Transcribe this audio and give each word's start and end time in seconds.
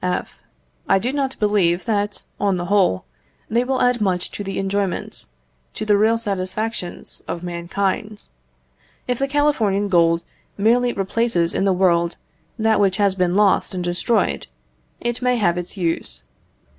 F. 0.03 0.39
I 0.89 0.97
do 0.97 1.13
not 1.13 1.37
believe 1.39 1.85
that, 1.85 2.23
on 2.39 2.57
the 2.57 2.65
whole, 2.73 3.05
they 3.51 3.63
will 3.63 3.83
add 3.83 4.01
much 4.01 4.31
to 4.31 4.43
the 4.43 4.57
enjoyments, 4.57 5.29
to 5.75 5.85
the 5.85 5.95
real 5.95 6.17
satisfactions 6.17 7.21
of 7.27 7.43
mankind. 7.43 8.27
If 9.07 9.19
the 9.19 9.27
Californian 9.27 9.89
gold 9.89 10.23
merely 10.57 10.91
replaces 10.91 11.53
in 11.53 11.65
the 11.65 11.71
world 11.71 12.17
that 12.57 12.79
which 12.79 12.97
has 12.97 13.13
been 13.13 13.35
lost 13.35 13.75
and 13.75 13.83
destroyed, 13.83 14.47
it 14.99 15.21
may 15.21 15.35
have 15.35 15.55
its 15.55 15.77
use. 15.77 16.23